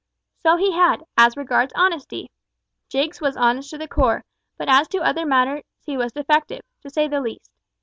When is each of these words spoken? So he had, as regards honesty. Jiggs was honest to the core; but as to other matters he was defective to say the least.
So 0.39 0.55
he 0.57 0.71
had, 0.71 1.05
as 1.15 1.37
regards 1.37 1.71
honesty. 1.75 2.31
Jiggs 2.89 3.21
was 3.21 3.37
honest 3.37 3.69
to 3.69 3.77
the 3.77 3.87
core; 3.87 4.23
but 4.57 4.67
as 4.67 4.87
to 4.87 4.97
other 5.01 5.27
matters 5.27 5.61
he 5.85 5.95
was 5.95 6.11
defective 6.11 6.61
to 6.81 6.89
say 6.89 7.07
the 7.07 7.21
least. 7.21 7.51